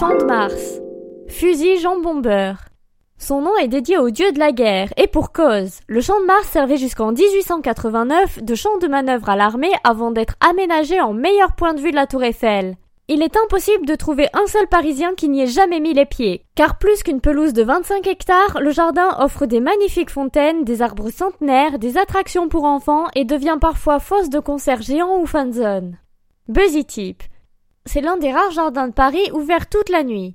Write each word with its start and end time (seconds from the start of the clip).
Champ 0.00 0.16
de 0.16 0.24
Mars. 0.24 0.80
Fusil 1.28 1.76
jambon 1.76 2.20
beurre. 2.20 2.68
Son 3.18 3.42
nom 3.42 3.54
est 3.58 3.68
dédié 3.68 3.98
au 3.98 4.08
dieu 4.08 4.32
de 4.32 4.38
la 4.38 4.50
guerre, 4.50 4.88
et 4.96 5.06
pour 5.06 5.30
cause. 5.30 5.80
Le 5.88 6.00
champ 6.00 6.18
de 6.18 6.24
Mars 6.24 6.48
servait 6.48 6.78
jusqu'en 6.78 7.12
1889 7.12 8.42
de 8.42 8.54
champ 8.54 8.78
de 8.78 8.86
manœuvre 8.86 9.28
à 9.28 9.36
l'armée 9.36 9.72
avant 9.84 10.10
d'être 10.10 10.36
aménagé 10.40 11.02
en 11.02 11.12
meilleur 11.12 11.54
point 11.54 11.74
de 11.74 11.82
vue 11.82 11.90
de 11.90 11.96
la 11.96 12.06
tour 12.06 12.24
Eiffel. 12.24 12.76
Il 13.08 13.22
est 13.22 13.36
impossible 13.36 13.84
de 13.84 13.94
trouver 13.94 14.28
un 14.32 14.46
seul 14.46 14.66
Parisien 14.68 15.12
qui 15.14 15.28
n'y 15.28 15.42
ait 15.42 15.46
jamais 15.46 15.80
mis 15.80 15.92
les 15.92 16.06
pieds, 16.06 16.46
car 16.54 16.78
plus 16.78 17.02
qu'une 17.02 17.20
pelouse 17.20 17.52
de 17.52 17.62
25 17.62 18.06
hectares, 18.06 18.58
le 18.58 18.70
jardin 18.70 19.14
offre 19.18 19.44
des 19.44 19.60
magnifiques 19.60 20.08
fontaines, 20.08 20.64
des 20.64 20.80
arbres 20.80 21.10
centenaires, 21.10 21.78
des 21.78 21.98
attractions 21.98 22.48
pour 22.48 22.64
enfants 22.64 23.08
et 23.14 23.26
devient 23.26 23.58
parfois 23.60 23.98
fosse 23.98 24.30
de 24.30 24.40
concert 24.40 24.80
géant 24.80 25.20
ou 25.20 25.26
fanzone. 25.26 25.98
Buzzy 26.48 26.86
Tip. 26.86 27.22
C'est 27.86 28.02
l'un 28.02 28.18
des 28.18 28.30
rares 28.32 28.50
jardins 28.50 28.88
de 28.88 28.92
Paris 28.92 29.30
ouverts 29.32 29.68
toute 29.68 29.88
la 29.88 30.04
nuit. 30.04 30.28